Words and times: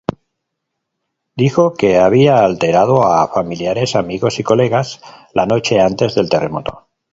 Dijo 1.35 1.75
que 1.75 1.99
había 1.99 2.43
alertado 2.43 3.03
a 3.03 3.27
familiares, 3.27 3.95
amigos 3.95 4.39
y 4.39 4.43
colegas 4.43 4.99
la 5.35 5.45
noche 5.45 5.79
antes 5.79 6.15
del 6.15 6.27
terremoto. 6.27 6.87